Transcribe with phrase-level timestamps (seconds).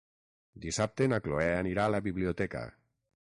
[0.63, 2.65] Dissabte na Cloè anirà a la biblioteca.